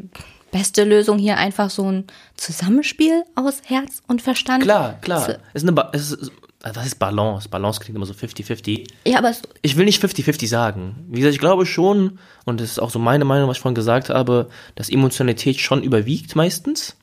[0.50, 4.62] beste Lösung hier einfach so ein Zusammenspiel aus Herz und Verstand?
[4.64, 5.28] Klar, klar.
[5.54, 7.48] Es ist eine ba es ist, was ist Balance?
[7.48, 8.86] Balance klingt immer so 50-50.
[9.06, 11.06] Ja, aber Ich will nicht 50-50 sagen.
[11.08, 13.74] Wie gesagt, ich glaube schon, und das ist auch so meine Meinung, was ich vorhin
[13.74, 16.96] gesagt habe, dass Emotionalität schon überwiegt meistens.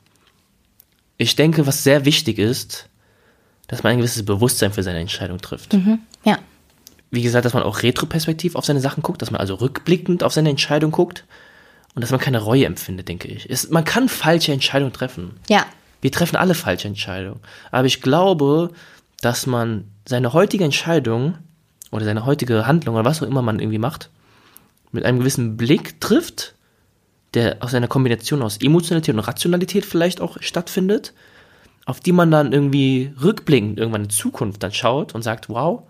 [1.17, 2.87] Ich denke, was sehr wichtig ist,
[3.67, 5.75] dass man ein gewisses Bewusstsein für seine Entscheidung trifft.
[6.23, 6.37] ja.
[7.11, 10.31] Wie gesagt, dass man auch retroperspektiv auf seine Sachen guckt, dass man also rückblickend auf
[10.31, 11.25] seine Entscheidung guckt
[11.95, 13.49] und dass man keine Reue empfindet, denke ich.
[13.49, 15.31] Es, man kann falsche Entscheidungen treffen.
[15.49, 15.65] Ja,
[16.01, 17.39] Wir treffen alle falsche Entscheidungen.
[17.71, 18.71] Aber ich glaube,
[19.21, 21.37] dass man seine heutige Entscheidung
[21.91, 24.09] oder seine heutige Handlung oder was auch immer man irgendwie macht,
[24.91, 26.55] mit einem gewissen Blick trifft,
[27.33, 31.13] der aus einer Kombination aus Emotionalität und Rationalität vielleicht auch stattfindet,
[31.85, 35.83] auf die man dann irgendwie rückblickend irgendwann in Zukunft dann schaut und sagt, wow,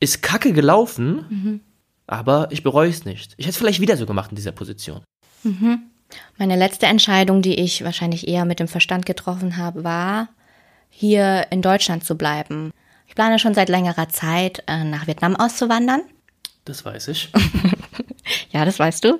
[0.00, 1.60] ist kacke gelaufen,
[2.06, 3.34] aber ich bereue es nicht.
[3.36, 5.02] Ich hätte es vielleicht wieder so gemacht in dieser Position.
[6.38, 10.28] Meine letzte Entscheidung, die ich wahrscheinlich eher mit dem Verstand getroffen habe, war,
[10.96, 12.70] hier in Deutschland zu bleiben.
[13.06, 16.02] Ich plane schon seit längerer Zeit, äh, nach Vietnam auszuwandern.
[16.64, 17.30] Das weiß ich.
[18.50, 19.18] Ja, das weißt du.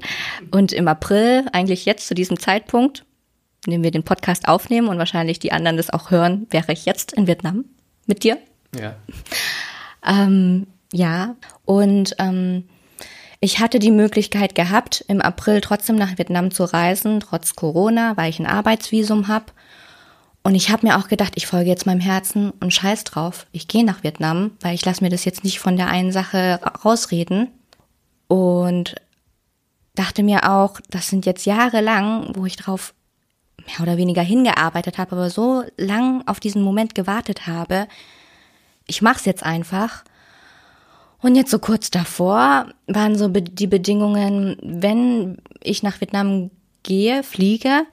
[0.51, 3.05] Und im April, eigentlich jetzt zu diesem Zeitpunkt,
[3.67, 7.13] in wir den Podcast aufnehmen und wahrscheinlich die anderen das auch hören, wäre ich jetzt
[7.13, 7.65] in Vietnam
[8.07, 8.39] mit dir.
[8.79, 8.97] Ja.
[10.07, 11.35] Ähm, ja,
[11.65, 12.69] und ähm,
[13.41, 18.29] ich hatte die Möglichkeit gehabt, im April trotzdem nach Vietnam zu reisen, trotz Corona, weil
[18.29, 19.47] ich ein Arbeitsvisum habe.
[20.47, 23.47] Und ich habe mir auch gedacht, ich folge jetzt meinem Herzen und scheiß drauf.
[23.51, 26.61] Ich gehe nach Vietnam, weil ich lasse mir das jetzt nicht von der einen Sache
[26.85, 27.49] rausreden.
[28.29, 28.95] Und
[29.95, 32.93] dachte mir auch, das sind jetzt Jahre lang, wo ich drauf
[33.67, 37.89] mehr oder weniger hingearbeitet habe, aber so lang auf diesen Moment gewartet habe.
[38.87, 40.05] Ich mach's jetzt einfach.
[41.23, 46.51] Und jetzt so kurz davor waren so die Bedingungen, wenn ich nach Vietnam
[46.83, 47.87] gehe, fliege,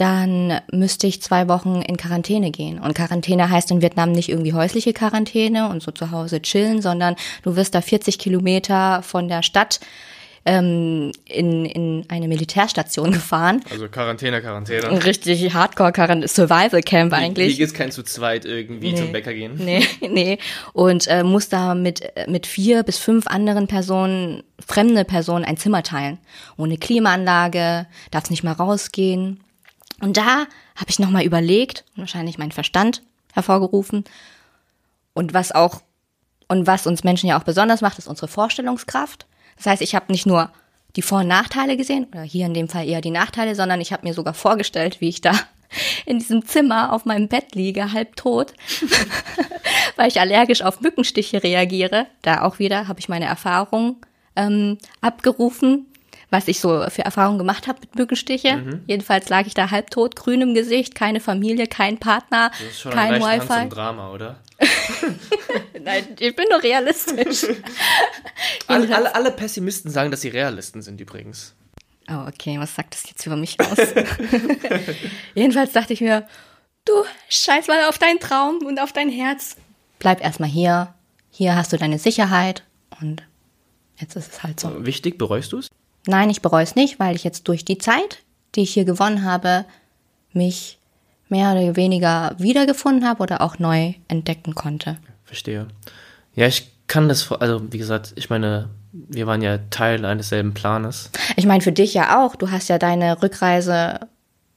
[0.00, 2.78] dann müsste ich zwei Wochen in Quarantäne gehen.
[2.78, 7.16] Und Quarantäne heißt in Vietnam nicht irgendwie häusliche Quarantäne und so zu Hause chillen, sondern
[7.42, 9.78] du wirst da 40 Kilometer von der Stadt
[10.46, 13.60] ähm, in, in eine Militärstation gefahren.
[13.70, 14.88] Also Quarantäne, Quarantäne.
[14.88, 15.92] Ein richtig hardcore
[16.26, 17.56] Survival Camp eigentlich.
[17.56, 19.56] Hier ist kein zu zweit irgendwie zum Bäcker gehen.
[19.58, 20.38] Nee, nee.
[20.72, 25.82] Und äh, muss da mit, mit vier bis fünf anderen Personen, fremde Personen, ein Zimmer
[25.82, 26.16] teilen.
[26.56, 29.40] Ohne Klimaanlage, darfst nicht mal rausgehen.
[30.00, 34.04] Und da habe ich nochmal überlegt, wahrscheinlich meinen Verstand hervorgerufen.
[35.12, 35.82] Und was auch,
[36.48, 39.26] und was uns Menschen ja auch besonders macht, ist unsere Vorstellungskraft.
[39.56, 40.50] Das heißt, ich habe nicht nur
[40.96, 43.92] die Vor- und Nachteile gesehen, oder hier in dem Fall eher die Nachteile, sondern ich
[43.92, 45.32] habe mir sogar vorgestellt, wie ich da
[46.06, 48.54] in diesem Zimmer auf meinem Bett liege, halb tot,
[49.96, 52.06] weil ich allergisch auf Mückenstiche reagiere.
[52.22, 53.96] Da auch wieder habe ich meine Erfahrung
[54.34, 55.86] ähm, abgerufen,
[56.30, 58.80] was ich so für Erfahrungen gemacht habe mit Mückenstiche.
[58.86, 62.92] Jedenfalls lag ich da halbtot, grün im Gesicht, keine Familie, kein Partner, Das ist schon
[62.92, 63.46] kein Wi-Fi.
[63.62, 64.38] zum Drama, oder?
[65.82, 67.46] Nein, ich bin nur realistisch.
[68.66, 71.54] Alle, alle, alle Pessimisten sagen, dass sie Realisten sind übrigens.
[72.08, 73.78] Oh, okay, was sagt das jetzt über mich aus?
[75.34, 76.26] Jedenfalls dachte ich mir,
[76.84, 76.92] du
[77.28, 79.56] scheiß mal auf deinen Traum und auf dein Herz.
[79.98, 80.94] bleib erstmal hier.
[81.30, 82.64] Hier hast du deine Sicherheit
[83.00, 83.22] und
[83.98, 84.84] jetzt ist es halt so.
[84.86, 85.68] Wichtig, bereust du es?
[86.06, 88.18] Nein, ich bereue es nicht, weil ich jetzt durch die Zeit,
[88.54, 89.64] die ich hier gewonnen habe,
[90.32, 90.78] mich
[91.28, 94.96] mehr oder weniger wiedergefunden habe oder auch neu entdecken konnte.
[95.24, 95.68] Verstehe.
[96.34, 100.54] Ja, ich kann das, also wie gesagt, ich meine, wir waren ja Teil eines selben
[100.54, 101.10] Planes.
[101.36, 102.34] Ich meine, für dich ja auch.
[102.34, 104.00] Du hast ja deine Rückreise.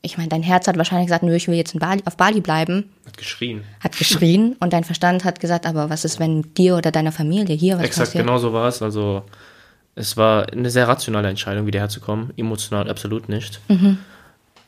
[0.01, 2.41] Ich meine, dein Herz hat wahrscheinlich gesagt, nö, ich will jetzt in Bali, auf Bali
[2.41, 2.91] bleiben.
[3.05, 3.63] Hat geschrien.
[3.79, 7.55] Hat geschrien und dein Verstand hat gesagt, aber was ist, wenn dir oder deiner Familie
[7.55, 8.25] hier was Exakt, passiert?
[8.25, 8.81] genau so war es.
[8.81, 9.23] Also,
[9.95, 12.33] es war eine sehr rationale Entscheidung, wieder herzukommen.
[12.37, 13.61] Emotional absolut nicht.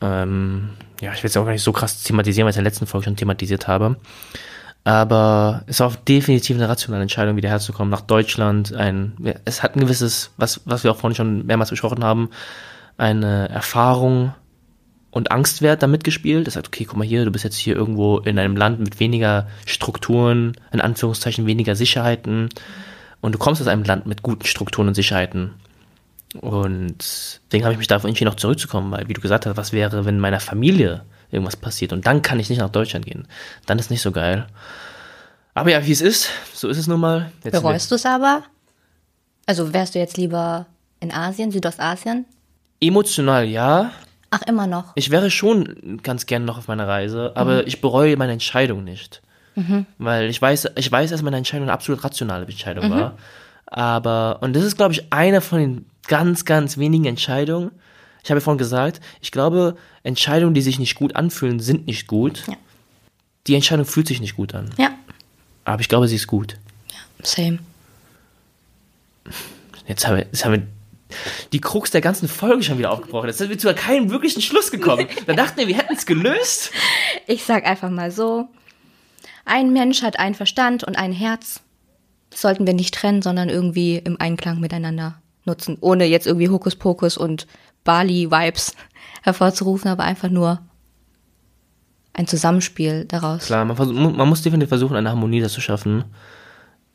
[0.02, 0.70] Ähm,
[1.02, 2.72] ja, ich will es auch gar nicht so krass thematisieren, weil ich es in der
[2.72, 3.98] letzten Folge schon thematisiert habe.
[4.84, 8.74] Aber es war definitiv eine rationale Entscheidung, wieder herzukommen nach Deutschland.
[8.74, 12.30] Ein, es hat ein gewisses, was, was wir auch vorhin schon mehrmals besprochen haben,
[12.98, 14.34] eine Erfahrung
[15.10, 16.46] und Angstwert damit gespielt.
[16.46, 19.00] Das sagt, okay, guck mal hier, du bist jetzt hier irgendwo in einem Land mit
[19.00, 22.50] weniger Strukturen, in Anführungszeichen weniger Sicherheiten.
[23.26, 25.56] Und du kommst aus einem Land mit guten Strukturen und Sicherheiten.
[26.42, 29.74] Und deswegen habe ich mich dafür entschieden, noch zurückzukommen, weil, wie du gesagt hast, was
[29.74, 33.28] wäre, wenn meiner Familie irgendwas passiert und dann kann ich nicht nach Deutschland gehen.
[33.66, 34.46] Dann ist nicht so geil.
[35.56, 37.32] Aber ja, wie es ist, so ist es nun mal.
[37.44, 38.44] Jetzt Bereust du es aber?
[39.48, 40.68] Also wärst du jetzt lieber
[41.00, 42.26] in Asien, Südostasien?
[42.80, 43.92] Emotional ja.
[44.30, 44.92] Ach, immer noch.
[44.94, 49.24] Ich wäre schon ganz gern noch auf meiner Reise, aber ich bereue meine Entscheidung nicht.
[49.98, 53.18] Weil ich weiß, ich weiß, dass meine Entscheidung eine absolut rationale Entscheidung war.
[53.68, 57.72] Aber, und das ist, glaube ich, eine von den ganz, ganz wenigen Entscheidungen.
[58.24, 62.08] Ich habe ja vorhin gesagt, ich glaube, Entscheidungen, die sich nicht gut anfühlen, sind nicht
[62.08, 62.44] gut.
[62.48, 62.56] Ja.
[63.48, 64.72] Die Entscheidung fühlt sich nicht gut an.
[64.78, 64.90] Ja,
[65.64, 66.58] Aber ich glaube, sie ist gut.
[67.22, 67.60] same.
[69.88, 70.68] Jetzt haben wir, jetzt haben wir
[71.54, 73.28] die Krux der ganzen Folge schon wieder aufgebrochen.
[73.28, 75.08] Jetzt sind wir zu keinem wirklichen Schluss gekommen.
[75.28, 76.72] Da dachten wir, wir hätten es gelöst.
[77.28, 78.48] Ich sag einfach mal so,
[79.46, 81.62] ein Mensch hat einen Verstand und ein Herz.
[82.30, 87.18] Das sollten wir nicht trennen, sondern irgendwie im Einklang miteinander nutzen, ohne jetzt irgendwie Hokuspokus
[87.18, 87.48] und
[87.84, 88.76] Bali-Vibes
[89.24, 90.60] hervorzurufen, aber einfach nur
[92.14, 93.46] ein Zusammenspiel daraus.
[93.46, 96.06] Klar, man, man muss definitiv versuchen, eine Harmonie da zu schaffen.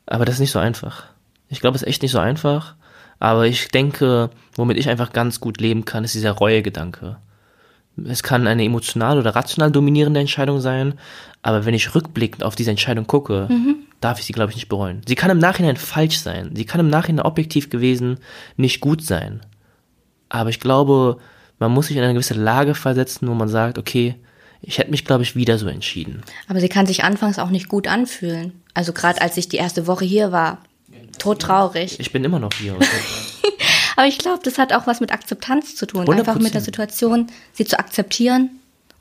[0.05, 1.05] Aber das ist nicht so einfach.
[1.47, 2.75] Ich glaube, es ist echt nicht so einfach.
[3.19, 7.17] Aber ich denke, womit ich einfach ganz gut leben kann, ist dieser Reue-Gedanke.
[8.07, 10.95] Es kann eine emotional oder rational dominierende Entscheidung sein,
[11.41, 13.47] aber wenn ich rückblickend auf diese Entscheidung gucke,
[13.99, 15.01] darf ich sie, glaube ich, nicht bereuen.
[15.07, 16.51] Sie kann im Nachhinein falsch sein.
[16.55, 18.17] Sie kann im Nachhinein objektiv gewesen
[18.57, 19.41] nicht gut sein.
[20.29, 21.17] Aber ich glaube,
[21.59, 24.15] man muss sich in eine gewisse Lage versetzen, wo man sagt, okay,
[24.61, 26.21] ich hätte mich, glaube ich, wieder so entschieden.
[26.47, 28.61] Aber sie kann sich anfangs auch nicht gut anfühlen.
[28.73, 30.59] Also gerade als ich die erste Woche hier war,
[31.17, 31.99] todtraurig.
[31.99, 32.75] Ich bin immer noch hier.
[33.95, 36.09] Aber ich glaube, das hat auch was mit Akzeptanz zu tun.
[36.09, 36.65] Einfach mit der 100%.
[36.65, 38.49] Situation, sie zu akzeptieren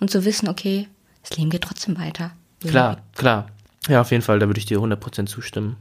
[0.00, 0.88] und zu wissen, okay,
[1.22, 2.32] das Leben geht trotzdem weiter.
[2.66, 3.46] klar, klar.
[3.88, 5.76] Ja, auf jeden Fall, da würde ich dir 100% zustimmen.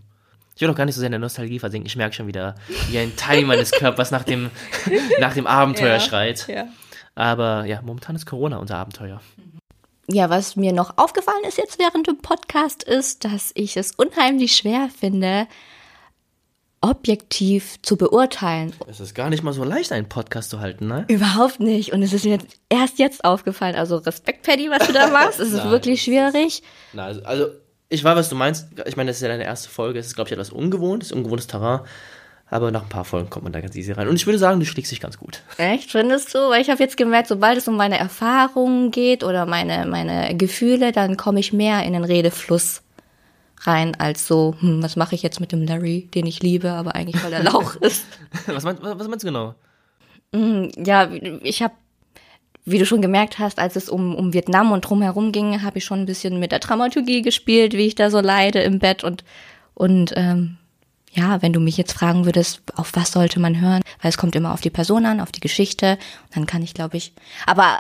[0.56, 1.88] Ich will auch gar nicht so sehr in der Nostalgie versinken.
[1.88, 2.56] Ich merke schon wieder,
[2.90, 4.50] wie ein Teil meines Körpers nach dem,
[5.20, 6.48] nach dem Abenteuer Ja, schreit.
[6.48, 6.66] Ja.
[7.16, 9.22] Aber ja, momentan ist Corona unser Abenteuer.
[10.12, 14.56] Ja, was mir noch aufgefallen ist jetzt während dem Podcast ist, dass ich es unheimlich
[14.56, 15.48] schwer finde,
[16.82, 18.74] objektiv zu beurteilen.
[18.88, 21.06] Es ist gar nicht mal so leicht, einen Podcast zu halten, ne?
[21.08, 21.92] Überhaupt nicht.
[21.92, 23.76] Und es ist mir jetzt erst jetzt aufgefallen.
[23.76, 25.40] Also Respekt, Paddy, was du da machst.
[25.40, 25.72] Es ist Nein.
[25.72, 26.64] wirklich schwierig.
[26.94, 27.48] Na, also, also,
[27.90, 28.68] ich weiß, was du meinst.
[28.86, 30.00] Ich meine, das ist ja deine erste Folge.
[30.00, 31.82] Es ist, glaube ich, etwas ungewohnt, es ist ungewohntes Terrain.
[32.52, 34.08] Aber nach ein paar Folgen kommt man da ganz easy rein.
[34.08, 35.44] Und ich würde sagen, du schlägst dich ganz gut.
[35.58, 36.40] Echt, findest du?
[36.50, 40.92] Weil ich habe jetzt gemerkt, sobald es um meine Erfahrungen geht oder meine, meine Gefühle,
[40.92, 42.82] dann komme ich mehr in den Redefluss
[43.62, 46.96] rein, als so, hm, was mache ich jetzt mit dem Larry, den ich liebe, aber
[46.96, 48.06] eigentlich weil er Lauch ist.
[48.48, 49.56] Was meinst, was meinst du genau?
[50.32, 51.10] Ja,
[51.44, 51.74] ich habe,
[52.66, 55.86] wie du schon gemerkt hast, als es um, um Vietnam und drumherum ging, habe ich
[55.86, 59.24] schon ein bisschen mit der Dramaturgie gespielt, wie ich da so leide im Bett und,
[59.74, 60.58] und ähm,
[61.12, 64.36] ja, wenn du mich jetzt fragen würdest, auf was sollte man hören, weil es kommt
[64.36, 65.98] immer auf die Person an, auf die Geschichte,
[66.34, 67.14] dann kann ich, glaube ich,
[67.48, 67.80] aber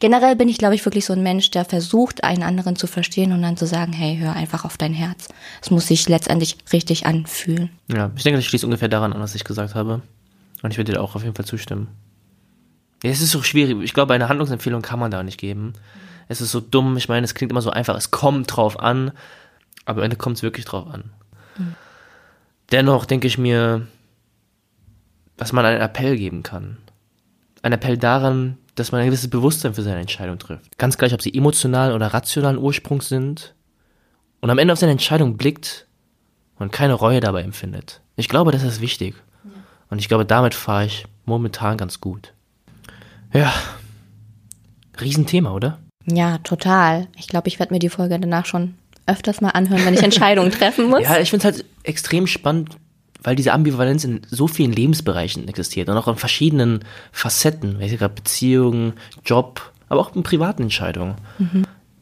[0.00, 3.32] generell bin ich, glaube ich, wirklich so ein Mensch, der versucht, einen anderen zu verstehen
[3.32, 5.28] und dann zu sagen, hey, hör einfach auf dein Herz.
[5.62, 7.70] Es muss sich letztendlich richtig anfühlen.
[7.88, 10.02] Ja, ich denke, das schließt ungefähr daran an, was ich gesagt habe.
[10.62, 11.88] Und ich würde dir auch auf jeden Fall zustimmen.
[13.02, 13.76] Ja, es ist so schwierig.
[13.82, 15.74] Ich glaube, eine Handlungsempfehlung kann man da nicht geben.
[16.28, 16.96] Es ist so dumm.
[16.96, 17.96] Ich meine, es klingt immer so einfach.
[17.96, 19.12] Es kommt drauf an.
[19.84, 21.10] Aber am Ende kommt es wirklich drauf an.
[22.72, 23.86] Dennoch denke ich mir,
[25.36, 26.78] dass man einen Appell geben kann.
[27.62, 30.78] Ein Appell daran, dass man ein gewisses Bewusstsein für seine Entscheidung trifft.
[30.78, 33.54] Ganz gleich, ob sie emotional oder rationalen Ursprungs sind.
[34.40, 35.86] Und am Ende auf seine Entscheidung blickt
[36.58, 38.00] und keine Reue dabei empfindet.
[38.16, 39.14] Ich glaube, das ist wichtig.
[39.90, 42.32] Und ich glaube, damit fahre ich momentan ganz gut.
[43.32, 43.52] Ja.
[45.00, 45.78] Riesenthema, oder?
[46.06, 47.08] Ja, total.
[47.16, 48.74] Ich glaube, ich werde mir die Folge danach schon
[49.06, 51.02] öfters mal anhören, wenn ich Entscheidungen treffen muss.
[51.02, 52.76] Ja, ich finde es halt extrem spannend,
[53.24, 58.14] weil diese Ambivalenz in so vielen Lebensbereichen existiert und auch in verschiedenen Facetten, ich gerade,
[58.14, 58.92] Beziehungen,
[59.24, 61.16] Job, aber auch in privaten Entscheidungen.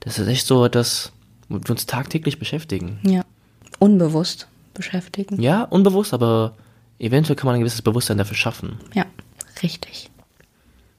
[0.01, 1.13] Das ist echt so etwas,
[1.49, 2.99] womit wir uns tagtäglich beschäftigen.
[3.05, 3.25] Ja.
[3.79, 5.41] Unbewusst beschäftigen.
[5.41, 6.57] Ja, unbewusst, aber
[6.99, 8.81] eventuell kann man ein gewisses Bewusstsein dafür schaffen.
[8.95, 9.07] Ja,
[9.63, 10.11] richtig.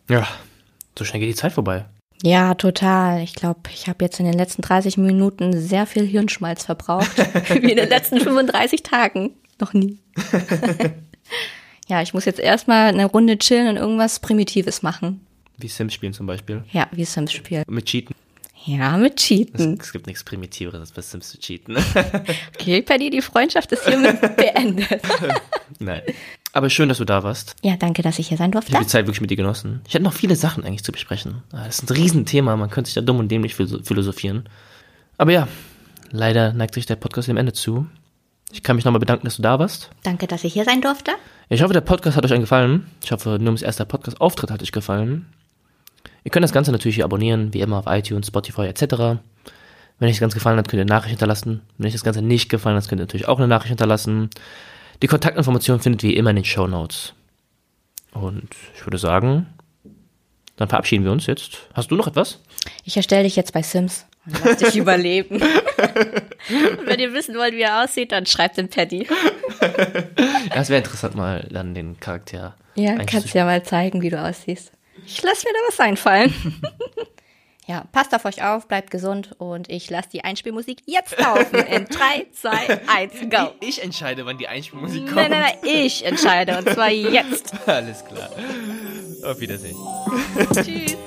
[0.09, 0.27] Ja,
[0.97, 1.85] so schnell geht die Zeit vorbei.
[2.21, 3.21] Ja, total.
[3.21, 7.11] Ich glaube, ich habe jetzt in den letzten 30 Minuten sehr viel Hirnschmalz verbraucht.
[7.49, 9.31] Wie in den letzten 35 Tagen.
[9.63, 9.97] Noch nie.
[11.87, 15.21] ja, ich muss jetzt erstmal eine Runde chillen und irgendwas Primitives machen.
[15.57, 16.63] Wie Sims spielen zum Beispiel.
[16.73, 17.69] Ja, wie Sims spielt.
[17.71, 18.13] Mit Cheaten.
[18.65, 19.77] Ja, mit Cheaten.
[19.79, 21.77] Es gibt nichts Primitiveres, als bei Sims zu cheaten.
[22.59, 25.01] Okay, Paddy, die Freundschaft ist hiermit beendet.
[25.79, 26.01] Nein.
[26.53, 27.55] Aber schön, dass du da warst.
[27.63, 28.83] Ja, danke, dass ich hier sein Ich habe durfte.
[28.83, 29.81] die Zeit wirklich mit dir genossen.
[29.87, 31.41] Ich hätte noch viele Sachen eigentlich zu besprechen.
[31.53, 34.47] Ah, Das ist ein Riesenthema, man könnte sich da dumm und dämlich philo- philosophieren.
[35.17, 35.47] Aber ja,
[36.11, 37.87] leider neigt sich der Podcast dem Ende zu.
[38.53, 39.89] Ich kann mich nochmal bedanken, dass du da warst.
[40.03, 41.11] Danke, dass ich hier sein durfte.
[41.49, 42.85] Ich hoffe, der Podcast hat euch gefallen.
[43.03, 45.25] Ich hoffe, Nums erster Podcast-Auftritt hat euch gefallen.
[46.23, 48.83] Ihr könnt das Ganze natürlich hier abonnieren, wie immer auf iTunes, Spotify etc.
[49.99, 51.61] Wenn euch das Ganze gefallen hat, könnt ihr eine Nachricht hinterlassen.
[51.77, 54.29] Wenn euch das Ganze nicht gefallen hat, könnt ihr natürlich auch eine Nachricht hinterlassen.
[55.01, 57.13] Die Kontaktinformationen findet ihr wie immer in den Show Notes.
[58.11, 59.47] Und ich würde sagen,
[60.57, 61.57] dann verabschieden wir uns jetzt.
[61.73, 62.39] Hast du noch etwas?
[62.85, 65.41] Ich erstelle dich jetzt bei Sims und lass dich überleben.
[65.95, 69.07] Und wenn ihr wissen wollt, wie er aussieht, dann schreibt den Paddy.
[70.49, 74.09] Ja, es wäre interessant, mal dann den Charakter Ja, kannst zu- ja mal zeigen, wie
[74.09, 74.71] du aussiehst.
[75.05, 76.33] Ich lass mir da was einfallen.
[77.67, 81.55] ja, passt auf euch auf, bleibt gesund und ich lasse die Einspielmusik jetzt laufen.
[81.59, 82.51] In 3, 2,
[82.87, 83.51] 1, go.
[83.61, 85.15] Ich entscheide, wann die Einspielmusik kommt.
[85.15, 87.53] Nein, nein, nein, ich entscheide und zwar jetzt.
[87.67, 88.29] Alles klar.
[89.23, 89.77] Auf Wiedersehen.
[90.53, 90.97] Tschüss.